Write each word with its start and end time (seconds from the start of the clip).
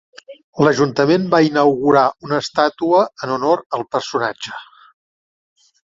L'ajuntament 0.67 1.27
va 1.33 1.41
inaugurar 1.49 2.07
una 2.29 2.41
estàtua 2.47 3.05
en 3.27 3.37
honor 3.37 3.65
al 3.79 3.89
personatge. 3.97 4.61